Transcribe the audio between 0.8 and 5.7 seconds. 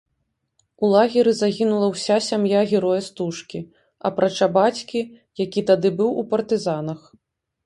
У лагеры загінула ўся сям'я героя стужкі, апрача бацькі, які